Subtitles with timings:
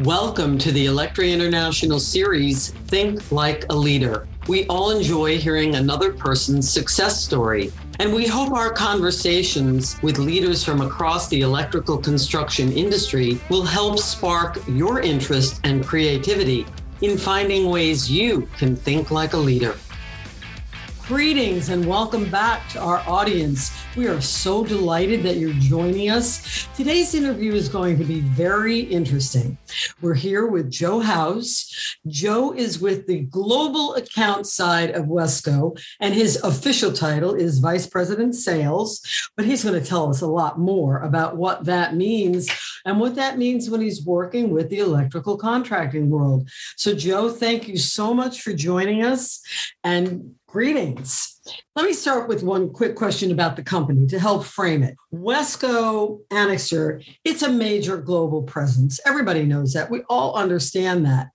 [0.00, 4.28] Welcome to the Electri International series, Think Like a Leader.
[4.46, 10.62] We all enjoy hearing another person's success story, and we hope our conversations with leaders
[10.62, 16.66] from across the electrical construction industry will help spark your interest and creativity
[17.00, 19.76] in finding ways you can think like a leader.
[21.08, 23.70] Greetings and welcome back to our audience.
[23.96, 26.66] We are so delighted that you're joining us.
[26.74, 29.56] Today's interview is going to be very interesting.
[30.00, 31.96] We're here with Joe House.
[32.08, 37.86] Joe is with the global account side of Wesco, and his official title is Vice
[37.86, 39.00] President Sales.
[39.36, 42.50] But he's going to tell us a lot more about what that means
[42.84, 46.50] and what that means when he's working with the electrical contracting world.
[46.74, 49.40] So, Joe, thank you so much for joining us.
[49.84, 51.40] And Greetings.
[51.74, 54.94] Let me start with one quick question about the company to help frame it.
[55.12, 59.00] Wesco Anixter, it's a major global presence.
[59.04, 59.90] Everybody knows that.
[59.90, 61.30] We all understand that.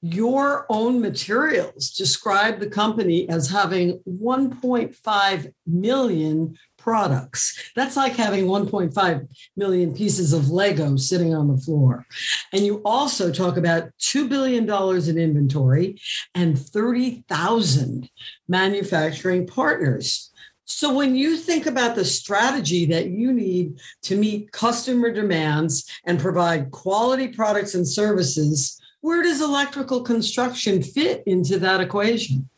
[0.00, 7.72] Your own materials describe the company as having 1.5 million products.
[7.74, 12.06] That's like having 1.5 million pieces of Lego sitting on the floor.
[12.52, 16.00] And you also talk about $2 billion in inventory
[16.36, 18.08] and 30,000
[18.46, 20.30] manufacturing partners.
[20.64, 26.20] So, when you think about the strategy that you need to meet customer demands and
[26.20, 32.48] provide quality products and services, where does electrical construction fit into that equation?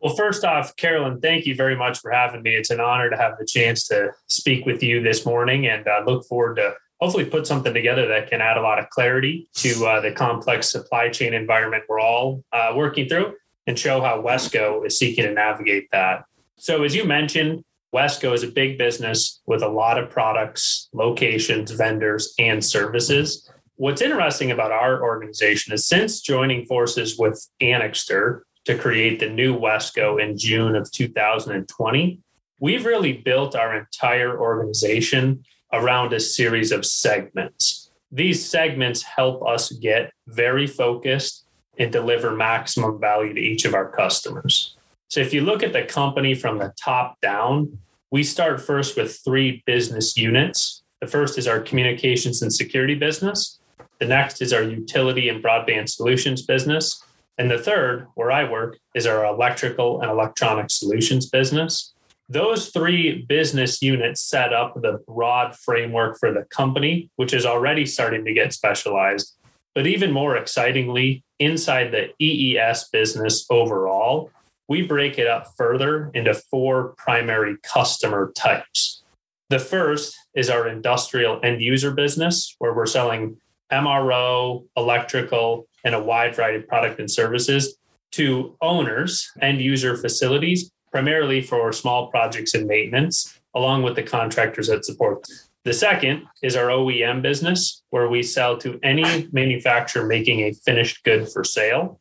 [0.00, 2.54] Well, first off, Carolyn, thank you very much for having me.
[2.54, 6.04] It's an honor to have the chance to speak with you this morning and I
[6.04, 9.86] look forward to hopefully put something together that can add a lot of clarity to
[9.86, 13.34] uh, the complex supply chain environment we're all uh, working through
[13.66, 16.24] and show how Wesco is seeking to navigate that.
[16.56, 21.70] So, as you mentioned, Wesco is a big business with a lot of products, locations,
[21.70, 23.50] vendors, and services.
[23.76, 29.58] What's interesting about our organization is since joining forces with Anixter, to create the new
[29.58, 32.20] Wesco in June of 2020,
[32.60, 37.90] we've really built our entire organization around a series of segments.
[38.10, 41.44] These segments help us get very focused
[41.78, 44.76] and deliver maximum value to each of our customers.
[45.08, 47.78] So, if you look at the company from the top down,
[48.10, 50.82] we start first with three business units.
[51.00, 53.60] The first is our communications and security business.
[54.00, 57.02] The next is our utility and broadband solutions business.
[57.38, 61.92] And the third, where I work, is our electrical and electronic solutions business.
[62.28, 67.86] Those three business units set up the broad framework for the company, which is already
[67.86, 69.36] starting to get specialized.
[69.74, 74.30] But even more excitingly, inside the EES business overall,
[74.68, 79.02] we break it up further into four primary customer types.
[79.50, 83.36] The first is our industrial end user business, where we're selling
[83.70, 87.78] MRO, electrical, and a wide variety of product and services
[88.10, 94.66] to owners and user facilities, primarily for small projects and maintenance, along with the contractors
[94.66, 95.24] that support.
[95.64, 101.04] The second is our OEM business, where we sell to any manufacturer making a finished
[101.04, 102.00] good for sale.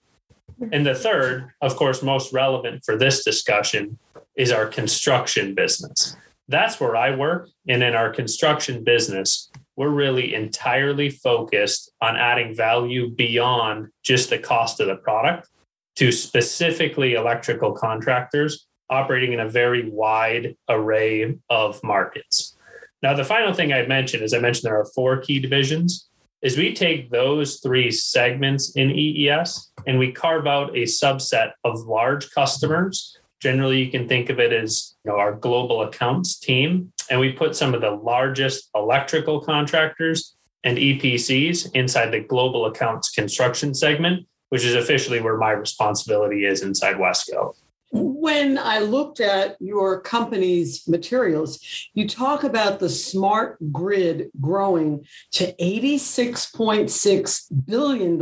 [0.71, 3.99] And the third, of course, most relevant for this discussion,
[4.35, 6.17] is our construction business.
[6.47, 7.49] That's where I work.
[7.67, 14.39] And in our construction business, we're really entirely focused on adding value beyond just the
[14.39, 15.49] cost of the product
[15.97, 22.55] to specifically electrical contractors operating in a very wide array of markets.
[23.01, 26.09] Now, the final thing I'd mention is I mentioned there are four key divisions.
[26.41, 31.81] Is we take those three segments in EES and we carve out a subset of
[31.81, 33.17] large customers.
[33.41, 37.31] Generally, you can think of it as you know, our global accounts team and we
[37.31, 44.27] put some of the largest electrical contractors and EPCs inside the global accounts construction segment,
[44.49, 47.53] which is officially where my responsibility is inside Wesco.
[47.91, 51.59] When I looked at your company's materials,
[51.93, 58.17] you talk about the smart grid growing to $86.6 billion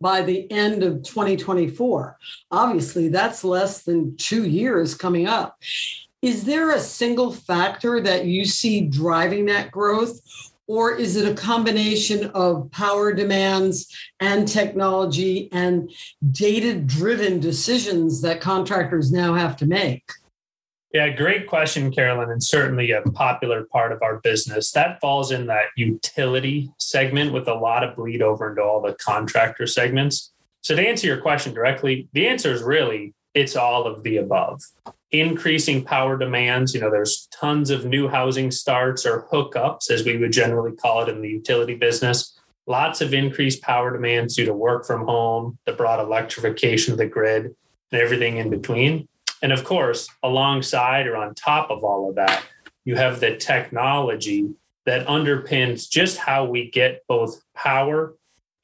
[0.00, 2.16] by the end of 2024.
[2.50, 5.58] Obviously, that's less than two years coming up.
[6.26, 10.20] Is there a single factor that you see driving that growth?
[10.66, 13.86] Or is it a combination of power demands
[14.18, 15.88] and technology and
[16.32, 20.10] data driven decisions that contractors now have to make?
[20.92, 24.72] Yeah, great question, Carolyn, and certainly a popular part of our business.
[24.72, 28.94] That falls in that utility segment with a lot of bleed over into all the
[28.94, 30.32] contractor segments.
[30.62, 34.62] So, to answer your question directly, the answer is really it's all of the above
[35.20, 36.74] increasing power demands.
[36.74, 41.02] You know, there's tons of new housing starts or hookups, as we would generally call
[41.02, 45.58] it in the utility business, lots of increased power demands due to work from home,
[45.66, 47.54] the broad electrification of the grid,
[47.92, 49.08] and everything in between.
[49.42, 52.42] And of course, alongside or on top of all of that,
[52.84, 54.50] you have the technology
[54.84, 58.14] that underpins just how we get both power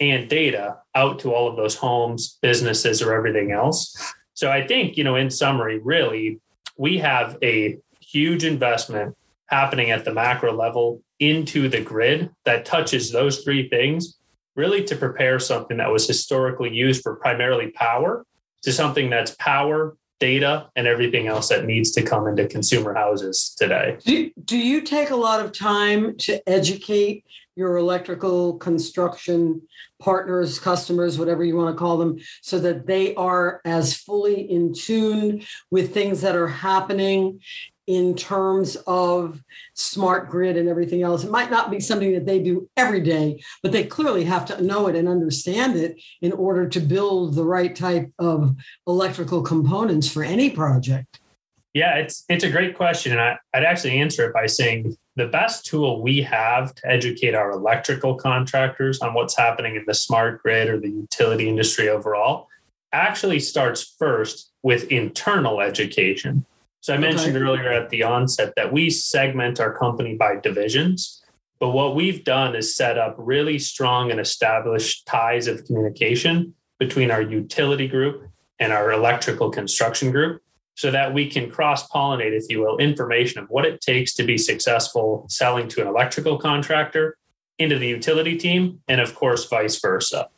[0.01, 4.15] and data out to all of those homes, businesses, or everything else.
[4.43, 6.41] So I think, you know, in summary, really,
[6.77, 9.17] we have a huge investment
[9.47, 14.19] happening at the macro level into the grid that touches those three things,
[14.57, 18.27] really to prepare something that was historically used for primarily power
[18.63, 23.55] to something that's power, data, and everything else that needs to come into consumer houses
[23.57, 23.97] today.
[24.05, 27.25] Do, do you take a lot of time to educate
[27.57, 29.63] your electrical construction
[30.01, 34.73] partners, customers, whatever you want to call them, so that they are as fully in
[34.73, 37.41] tune with things that are happening
[37.87, 39.43] in terms of
[39.75, 41.25] smart grid and everything else.
[41.25, 44.63] It might not be something that they do every day, but they clearly have to
[44.63, 48.55] know it and understand it in order to build the right type of
[48.87, 51.19] electrical components for any project.
[51.75, 53.13] Yeah, it's it's a great question.
[53.13, 57.35] And I, I'd actually answer it by saying the best tool we have to educate
[57.35, 62.49] our electrical contractors on what's happening in the smart grid or the utility industry overall
[62.93, 66.45] actually starts first with internal education.
[66.81, 67.45] So I mentioned okay.
[67.45, 71.23] earlier at the onset that we segment our company by divisions.
[71.59, 77.11] But what we've done is set up really strong and established ties of communication between
[77.11, 78.29] our utility group
[78.59, 80.43] and our electrical construction group
[80.75, 84.23] so that we can cross pollinate, if you will, information of what it takes to
[84.23, 87.17] be successful selling to an electrical contractor
[87.59, 90.29] into the utility team, and of course, vice versa.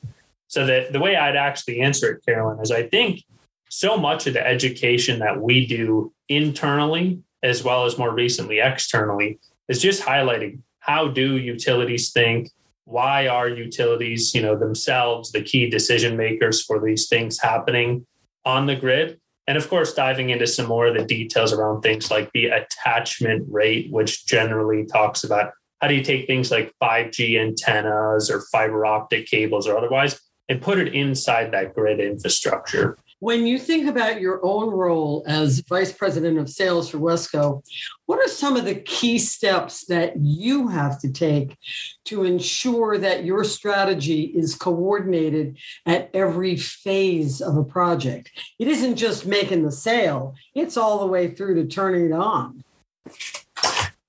[0.49, 3.23] So that the way I'd actually answer it, Carolyn, is I think
[3.71, 9.39] so much of the education that we do internally, as well as more recently externally,
[9.69, 12.51] is just highlighting how do utilities think,
[12.85, 18.07] why are utilities, you know, themselves the key decision makers for these things happening
[18.45, 22.11] on the grid and of course, diving into some more of the details around things
[22.11, 27.39] like the attachment rate, which generally talks about how do you take things like 5G
[27.39, 30.19] antennas or fiber optic cables or otherwise
[30.49, 32.97] and put it inside that grid infrastructure.
[33.25, 37.65] When you think about your own role as vice president of sales for Wesco,
[38.05, 41.57] what are some of the key steps that you have to take
[42.05, 45.57] to ensure that your strategy is coordinated
[45.87, 48.31] at every phase of a project?
[48.59, 52.63] It isn't just making the sale, it's all the way through to turning it on.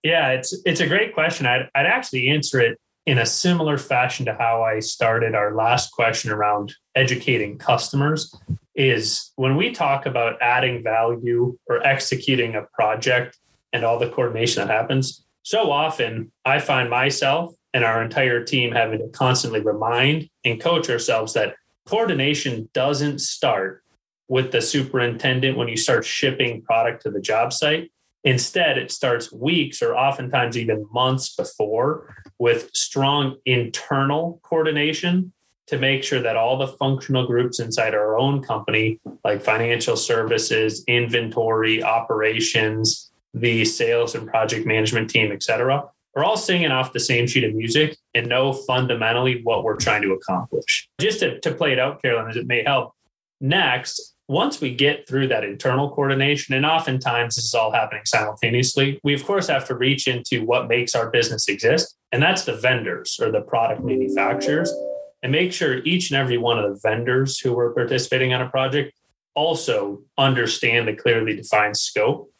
[0.03, 1.45] Yeah, it's it's a great question.
[1.45, 5.91] I'd, I'd actually answer it in a similar fashion to how I started our last
[5.91, 8.35] question around educating customers
[8.75, 13.37] is when we talk about adding value or executing a project
[13.71, 18.71] and all the coordination that happens, so often I find myself and our entire team
[18.71, 21.55] having to constantly remind and coach ourselves that
[21.85, 23.83] coordination doesn't start
[24.27, 27.91] with the superintendent when you start shipping product to the job site.
[28.23, 35.31] Instead, it starts weeks or oftentimes even months before with strong internal coordination
[35.67, 40.83] to make sure that all the functional groups inside our own company, like financial services,
[40.87, 45.83] inventory, operations, the sales and project management team, et cetera,
[46.15, 50.01] are all singing off the same sheet of music and know fundamentally what we're trying
[50.01, 50.87] to accomplish.
[51.01, 52.93] Just to, to play it out, Carolyn, as it may help.
[53.41, 58.99] Next, once we get through that internal coordination, and oftentimes this is all happening simultaneously,
[59.03, 62.55] we of course have to reach into what makes our business exist, and that's the
[62.55, 64.73] vendors or the product manufacturers,
[65.21, 68.49] and make sure each and every one of the vendors who are participating on a
[68.49, 68.93] project
[69.35, 72.31] also understand the clearly defined scope.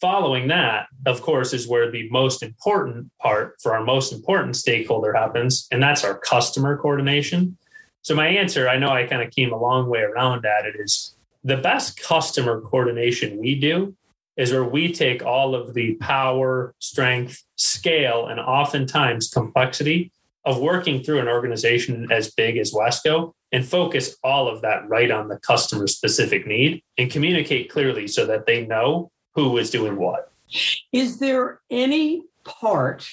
[0.00, 5.12] Following that, of course, is where the most important part for our most important stakeholder
[5.12, 7.58] happens, and that's our customer coordination.
[8.02, 10.74] So my answer, I know I kind of came a long way around at it,
[10.78, 11.14] is
[11.44, 13.94] the best customer coordination we do
[14.36, 20.10] is where we take all of the power, strength, scale, and oftentimes complexity
[20.44, 25.10] of working through an organization as big as Wesco and focus all of that right
[25.10, 29.96] on the customer specific need and communicate clearly so that they know who is doing
[29.96, 30.32] what.
[30.92, 33.06] Is there any part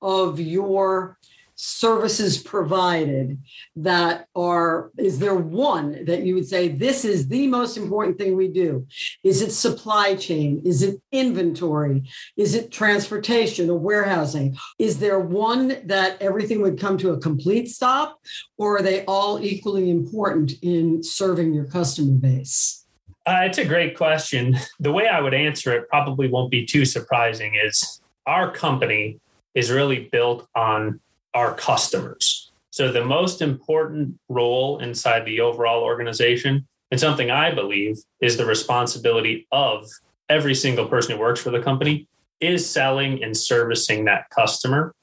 [0.00, 1.18] of your
[1.62, 3.38] services provided
[3.76, 8.36] that are is there one that you would say this is the most important thing
[8.36, 8.84] we do?
[9.22, 10.60] Is it supply chain?
[10.64, 12.02] Is it inventory?
[12.36, 14.56] Is it transportation or warehousing?
[14.80, 18.18] Is there one that everything would come to a complete stop
[18.58, 22.86] or are they all equally important in serving your customer base?
[23.24, 24.56] Uh, it's a great question.
[24.80, 29.20] The way i would answer it probably won't be too surprising is our company
[29.54, 30.98] is really built on
[31.34, 32.50] our customers.
[32.70, 38.46] So, the most important role inside the overall organization, and something I believe is the
[38.46, 39.86] responsibility of
[40.28, 42.08] every single person who works for the company,
[42.40, 44.94] is selling and servicing that customer.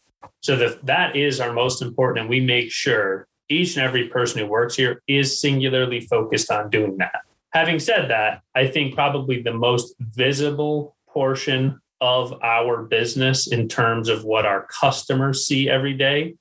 [0.42, 4.40] So, that that is our most important, and we make sure each and every person
[4.40, 7.22] who works here is singularly focused on doing that.
[7.52, 14.10] Having said that, I think probably the most visible portion of our business in terms
[14.10, 16.36] of what our customers see every day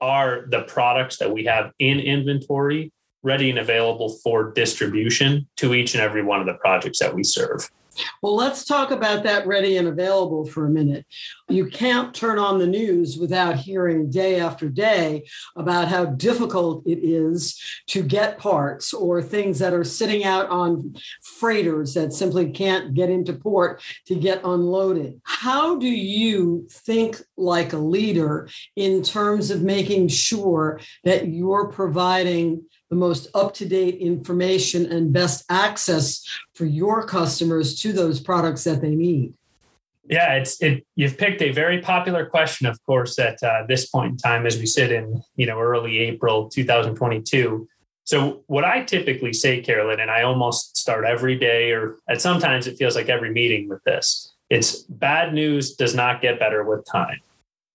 [0.00, 2.92] are the products that we have in inventory
[3.22, 7.24] ready and available for distribution to each and every one of the projects that we
[7.24, 7.70] serve.
[8.22, 11.06] Well, let's talk about that ready and available for a minute.
[11.48, 15.24] You can't turn on the news without hearing day after day
[15.56, 20.94] about how difficult it is to get parts or things that are sitting out on
[21.22, 25.20] freighters that simply can't get into port to get unloaded.
[25.24, 32.64] How do you think like a leader in terms of making sure that you're providing
[32.94, 36.24] the most up to date information and best access
[36.54, 39.34] for your customers to those products that they need?
[40.08, 40.86] Yeah, it's it.
[40.94, 44.58] You've picked a very popular question, of course, at uh, this point in time, as
[44.58, 47.66] we sit in you know early April 2022.
[48.04, 52.66] So, what I typically say, Carolyn, and I almost start every day, or at sometimes
[52.66, 54.34] it feels like every meeting with this.
[54.50, 57.20] It's bad news does not get better with time.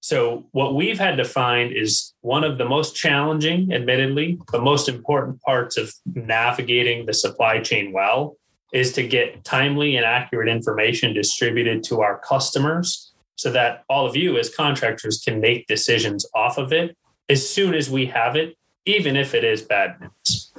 [0.02, 4.88] So, what we've had to find is one of the most challenging, admittedly, but most
[4.88, 8.38] important parts of navigating the supply chain well
[8.72, 14.16] is to get timely and accurate information distributed to our customers so that all of
[14.16, 16.96] you as contractors can make decisions off of it
[17.30, 20.52] as soon as we have it, even if it is bad news.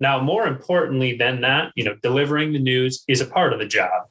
[0.00, 3.66] Now, more importantly than that, you know, delivering the news is a part of the
[3.66, 4.04] job.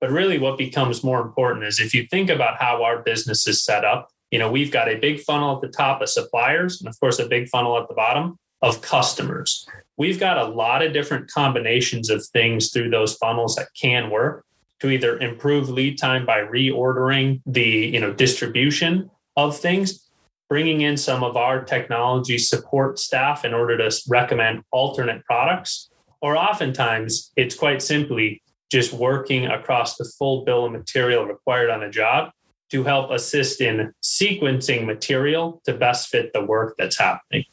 [0.00, 3.64] But really, what becomes more important is if you think about how our business is
[3.64, 6.88] set up, you know, we've got a big funnel at the top of suppliers, and
[6.88, 9.66] of course, a big funnel at the bottom of customers.
[9.96, 14.44] We've got a lot of different combinations of things through those funnels that can work
[14.80, 20.08] to either improve lead time by reordering the you know distribution of things
[20.48, 25.90] bringing in some of our technology support staff in order to recommend alternate products
[26.20, 31.82] or oftentimes it's quite simply just working across the full bill of material required on
[31.82, 32.30] a job
[32.70, 37.44] to help assist in sequencing material to best fit the work that's happening.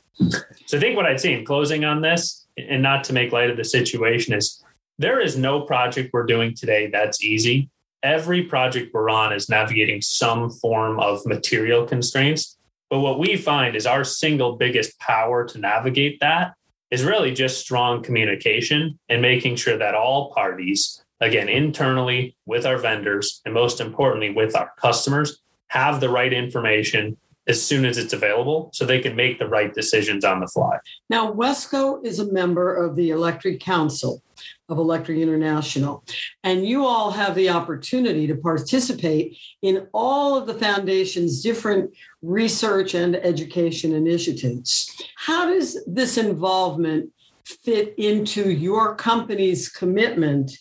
[0.66, 3.50] So I think what I'd say in closing on this, and not to make light
[3.50, 4.64] of the situation, is
[4.98, 7.70] there is no project we're doing today that's easy.
[8.04, 12.58] Every project we're on is navigating some form of material constraints.
[12.90, 16.54] But what we find is our single biggest power to navigate that
[16.92, 22.78] is really just strong communication and making sure that all parties again, internally with our
[22.78, 28.14] vendors, and most importantly, with our customers, have the right information as soon as it's
[28.14, 30.78] available so they can make the right decisions on the fly.
[31.10, 34.22] Now, Wesco is a member of the Electri Council
[34.70, 36.04] of Electri International,
[36.44, 42.94] and you all have the opportunity to participate in all of the foundation's different research
[42.94, 44.90] and education initiatives.
[45.18, 47.12] How does this involvement
[47.46, 50.52] fit into your company's commitment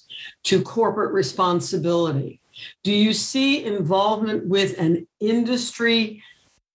[0.45, 2.41] to corporate responsibility?
[2.85, 6.23] Do you see involvement with an industry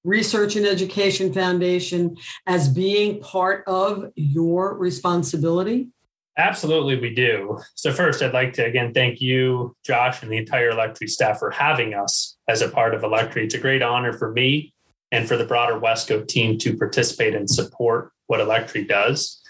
[0.03, 5.89] research and education foundation as being part of your responsibility?
[6.37, 7.59] Absolutely, we do.
[7.73, 11.49] So, first, I'd like to again thank you, Josh, and the entire Electri staff for
[11.49, 13.37] having us as a part of Electri.
[13.37, 14.73] It's a great honor for me
[15.11, 19.41] and for the broader Wesco team to participate and support what Electri does.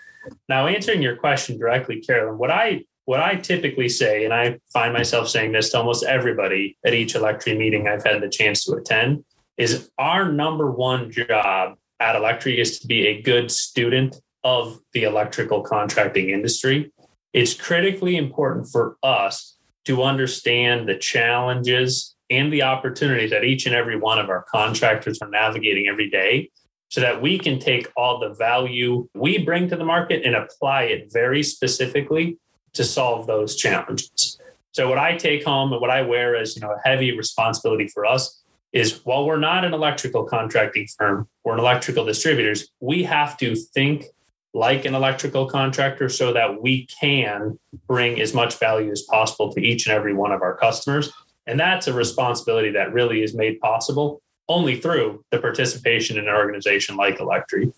[0.49, 4.91] Now, answering your question directly, Carolyn, what I what I typically say, and I find
[4.91, 8.73] myself saying this to almost everybody at each Electri meeting I've had the chance to
[8.73, 9.23] attend,
[9.57, 15.03] is our number one job at Electri is to be a good student of the
[15.03, 16.91] electrical contracting industry.
[17.31, 23.75] It's critically important for us to understand the challenges and the opportunities that each and
[23.75, 26.49] every one of our contractors are navigating every day
[26.89, 30.83] so that we can take all the value we bring to the market and apply
[30.83, 32.37] it very specifically
[32.73, 34.39] to solve those challenges.
[34.71, 37.87] So what I take home and what I wear as, you know, a heavy responsibility
[37.87, 43.03] for us is while we're not an electrical contracting firm, we're an electrical distributors, we
[43.03, 44.05] have to think
[44.53, 49.61] like an electrical contractor so that we can bring as much value as possible to
[49.61, 51.11] each and every one of our customers.
[51.45, 56.33] And that's a responsibility that really is made possible only through the participation in an
[56.33, 57.73] organization like Electri.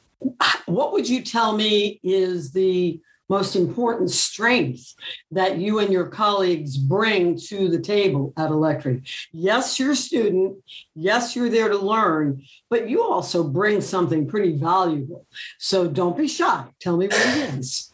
[0.66, 3.00] What would you tell me is the
[3.30, 4.96] most important strength
[5.32, 9.08] that you and your colleagues bring to the table at Electri?
[9.32, 10.58] Yes, you're a student.
[10.96, 15.26] Yes, you're there to learn, but you also bring something pretty valuable.
[15.60, 16.66] So don't be shy.
[16.82, 17.94] Tell me what it is.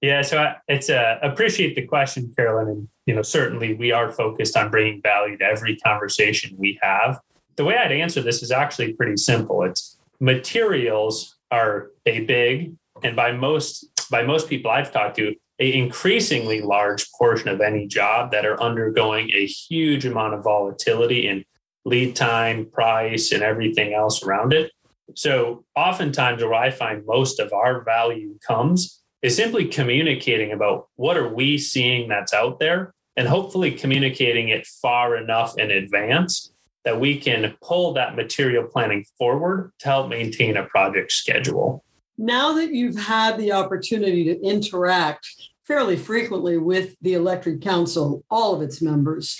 [0.00, 4.10] Yeah, so I, it's uh, appreciate the question, Carolyn, and you know certainly we are
[4.10, 7.20] focused on bringing value to every conversation we have.
[7.60, 9.64] The way I'd answer this is actually pretty simple.
[9.64, 15.74] It's materials are a big and by most by most people I've talked to, a
[15.74, 21.44] increasingly large portion of any job that are undergoing a huge amount of volatility in
[21.84, 24.72] lead time, price, and everything else around it.
[25.14, 31.18] So oftentimes where I find most of our value comes is simply communicating about what
[31.18, 36.98] are we seeing that's out there and hopefully communicating it far enough in advance that
[36.98, 41.84] we can pull that material planning forward to help maintain a project schedule.
[42.16, 45.28] Now that you've had the opportunity to interact
[45.64, 49.38] fairly frequently with the Electri Council, all of its members,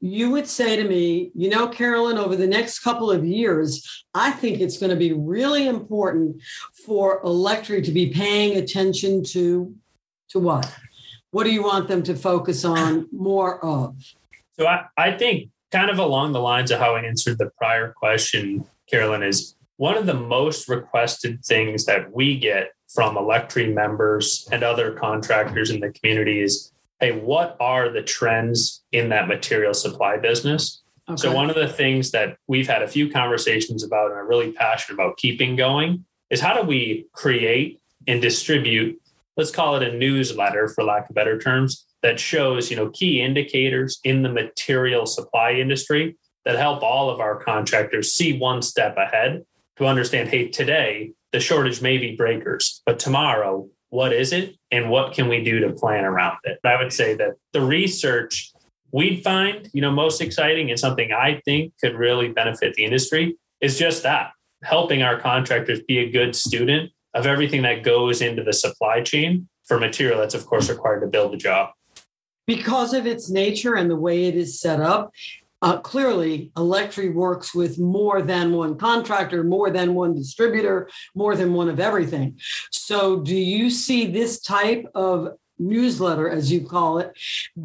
[0.00, 4.30] you would say to me, you know, Carolyn, over the next couple of years, I
[4.30, 6.42] think it's going to be really important
[6.84, 9.74] for Electri to be paying attention to
[10.30, 10.70] to what?
[11.30, 13.96] What do you want them to focus on more of?
[14.58, 17.92] So I, I think kind of along the lines of how I answered the prior
[17.92, 24.48] question, Carolyn, is one of the most requested things that we get from Electri members
[24.52, 29.74] and other contractors in the community is hey, what are the trends in that material
[29.74, 30.82] supply business?
[31.08, 31.20] Okay.
[31.20, 34.52] So, one of the things that we've had a few conversations about and are really
[34.52, 39.00] passionate about keeping going is how do we create and distribute,
[39.36, 43.20] let's call it a newsletter for lack of better terms, that shows you know key
[43.20, 48.96] indicators in the material supply industry that help all of our contractors see one step
[48.96, 49.44] ahead
[49.76, 54.90] to understand hey today the shortage may be breakers but tomorrow what is it and
[54.90, 56.58] what can we do to plan around it?
[56.64, 58.52] I would say that the research
[58.92, 63.36] we'd find you know most exciting and something i think could really benefit the industry
[63.60, 64.30] is just that
[64.62, 69.48] helping our contractors be a good student of everything that goes into the supply chain
[69.64, 71.70] for material that's of course required to build the job
[72.46, 75.12] because of its nature and the way it is set up,
[75.62, 81.54] uh, clearly Electri works with more than one contractor, more than one distributor, more than
[81.54, 82.38] one of everything.
[82.70, 87.12] So, do you see this type of newsletter, as you call it,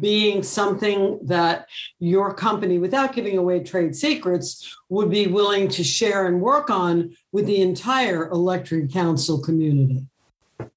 [0.00, 1.68] being something that
[1.98, 7.14] your company, without giving away trade secrets, would be willing to share and work on
[7.32, 10.06] with the entire Electri Council community?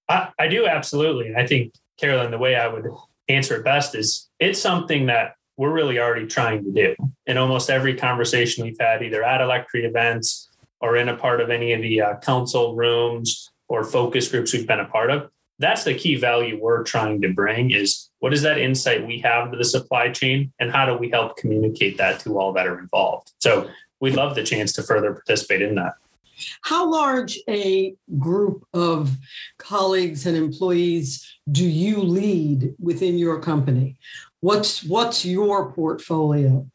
[0.09, 1.33] I, I do absolutely.
[1.35, 2.85] I think, Carolyn, the way I would
[3.27, 6.95] answer it best is it's something that we're really already trying to do.
[7.25, 10.49] In almost every conversation we've had, either at Electri events
[10.81, 14.67] or in a part of any of the uh, council rooms or focus groups we've
[14.67, 18.41] been a part of, that's the key value we're trying to bring is what is
[18.41, 22.19] that insight we have to the supply chain and how do we help communicate that
[22.19, 25.93] to all that are involved so we'd love the chance to further participate in that
[26.61, 29.11] how large a group of
[29.57, 33.97] colleagues and employees do you lead within your company?
[34.41, 36.67] What's what's your portfolio?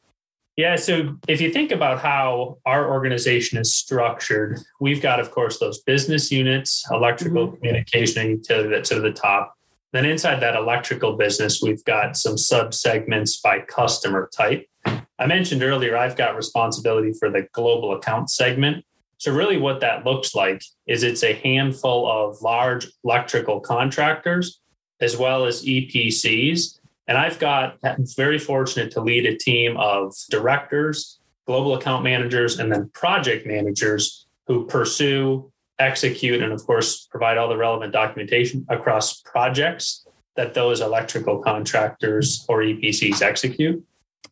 [0.57, 5.59] Yeah, so if you think about how our organization is structured, we've got, of course,
[5.59, 7.57] those business units, electrical mm-hmm.
[7.57, 9.55] communication and utility that's at the top.
[9.93, 14.67] Then inside that electrical business, we've got some sub segments by customer type.
[14.85, 18.85] I mentioned earlier, I've got responsibility for the global account segment.
[19.21, 24.63] So, really, what that looks like is it's a handful of large electrical contractors
[24.99, 26.79] as well as EPCs.
[27.07, 27.77] And I've got
[28.17, 34.27] very fortunate to lead a team of directors, global account managers, and then project managers
[34.47, 40.07] who pursue, execute, and of course, provide all the relevant documentation across projects
[40.37, 43.85] that those electrical contractors or EPCs execute.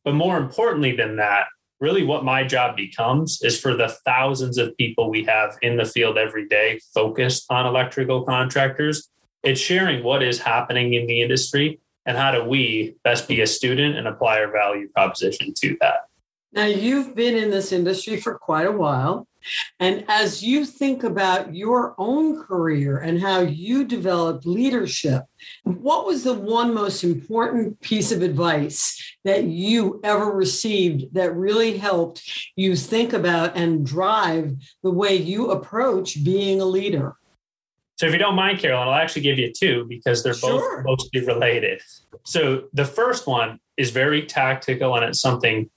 [0.02, 1.48] But more importantly than that,
[1.80, 5.84] really what my job becomes is for the thousands of people we have in the
[5.84, 9.10] field every day focused on electrical contractors.
[9.42, 13.46] It's sharing what is happening in the industry and how do we best be a
[13.46, 16.07] student and apply our value proposition to that
[16.52, 19.28] now you've been in this industry for quite a while
[19.80, 25.24] and as you think about your own career and how you developed leadership,
[25.62, 31.78] what was the one most important piece of advice that you ever received that really
[31.78, 32.22] helped
[32.56, 37.14] you think about and drive the way you approach being a leader?
[37.96, 40.84] So, if you don't mind, Carolyn, I'll actually give you two because they're sure.
[40.84, 41.80] both mostly related.
[42.24, 45.68] So, the first one is very tactical and it's something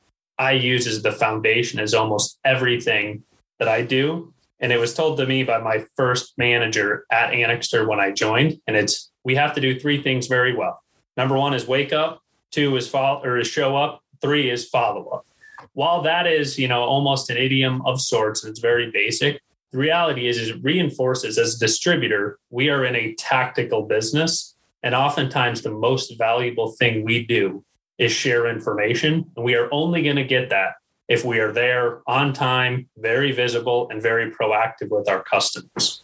[0.41, 3.21] I use as the foundation is almost everything
[3.59, 4.33] that I do.
[4.59, 8.59] And it was told to me by my first manager at Anixter when I joined.
[8.65, 10.81] And it's we have to do three things very well.
[11.15, 15.09] Number one is wake up, two is follow or is show up, three is follow
[15.09, 15.27] up.
[15.73, 19.39] While that is, you know, almost an idiom of sorts, and it's very basic,
[19.71, 24.55] the reality is, is it reinforces as a distributor, we are in a tactical business.
[24.81, 27.63] And oftentimes the most valuable thing we do
[28.01, 29.31] is share information.
[29.37, 30.73] And we are only going to get that
[31.07, 36.03] if we are there on time, very visible, and very proactive with our customers.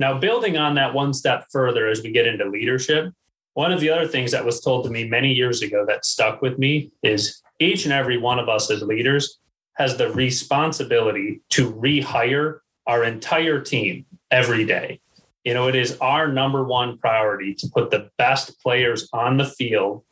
[0.00, 3.12] Now, building on that one step further as we get into leadership,
[3.54, 6.42] one of the other things that was told to me many years ago that stuck
[6.42, 9.38] with me is each and every one of us as leaders
[9.74, 15.00] has the responsibility to rehire our entire team every day.
[15.44, 19.46] You know, it is our number one priority to put the best players on the
[19.46, 20.02] field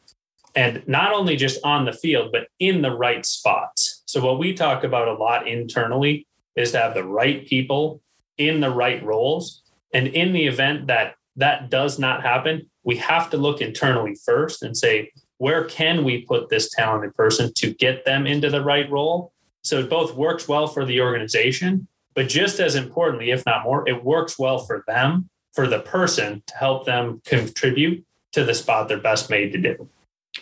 [0.55, 4.03] and not only just on the field, but in the right spots.
[4.07, 8.01] So, what we talk about a lot internally is to have the right people
[8.39, 9.63] in the right roles.
[9.93, 14.63] And in the event that that does not happen, we have to look internally first
[14.63, 18.89] and say, where can we put this talented person to get them into the right
[18.91, 19.33] role?
[19.63, 23.89] So it both works well for the organization, but just as importantly, if not more,
[23.89, 28.89] it works well for them, for the person to help them contribute to the spot
[28.89, 29.89] they're best made to do.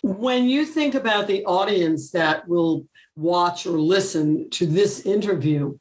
[0.03, 5.79] When you think about the audience that will watch or listen to this interview,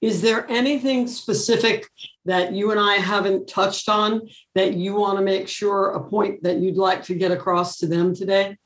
[0.00, 1.88] is there anything specific
[2.24, 6.42] that you and I haven't touched on that you want to make sure a point
[6.44, 8.56] that you'd like to get across to them today?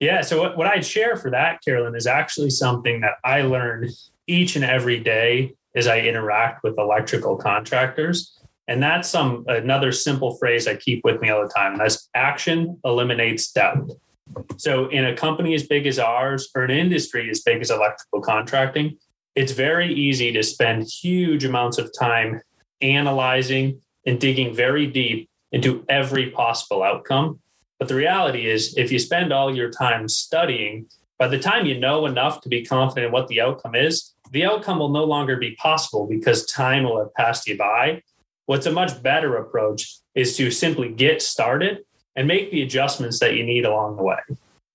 [0.00, 0.22] Yeah.
[0.22, 3.88] So, what, what I'd share for that, Carolyn, is actually something that I learn
[4.26, 8.36] each and every day as I interact with electrical contractors.
[8.66, 11.76] And that's some another simple phrase I keep with me all the time.
[11.76, 13.90] That's action eliminates doubt.
[14.56, 18.20] So, in a company as big as ours or an industry as big as electrical
[18.20, 18.98] contracting,
[19.34, 22.40] it's very easy to spend huge amounts of time
[22.80, 27.40] analyzing and digging very deep into every possible outcome.
[27.78, 30.86] But the reality is, if you spend all your time studying,
[31.18, 34.44] by the time you know enough to be confident in what the outcome is, the
[34.44, 38.02] outcome will no longer be possible because time will have passed you by.
[38.46, 41.84] What's a much better approach is to simply get started
[42.16, 44.18] and make the adjustments that you need along the way.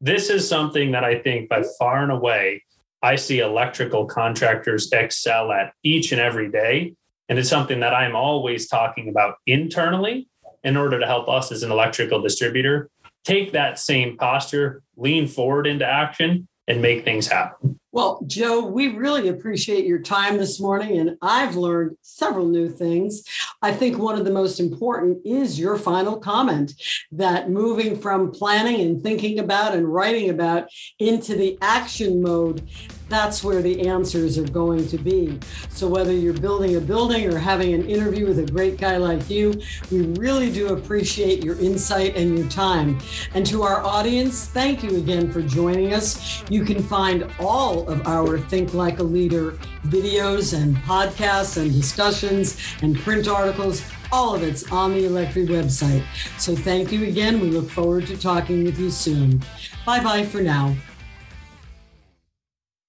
[0.01, 2.63] This is something that I think by far and away,
[3.01, 6.95] I see electrical contractors excel at each and every day.
[7.29, 10.27] And it's something that I'm always talking about internally
[10.63, 12.89] in order to help us as an electrical distributor
[13.25, 17.79] take that same posture, lean forward into action, and make things happen.
[17.95, 23.23] Well, Joe, we really appreciate your time this morning, and I've learned several new things.
[23.61, 26.73] I think one of the most important is your final comment
[27.13, 30.67] that moving from planning and thinking about and writing about
[30.99, 32.67] into the action mode
[33.09, 35.39] that's where the answers are going to be.
[35.69, 39.29] So, whether you're building a building or having an interview with a great guy like
[39.29, 39.53] you,
[39.91, 42.99] we really do appreciate your insight and your time.
[43.33, 46.43] And to our audience, thank you again for joining us.
[46.49, 49.51] You can find all of our Think Like a Leader
[49.85, 53.83] videos and podcasts and discussions and print articles.
[54.11, 56.03] All of it's on the Electri website.
[56.39, 57.39] So, thank you again.
[57.39, 59.41] We look forward to talking with you soon.
[59.85, 60.75] Bye bye for now.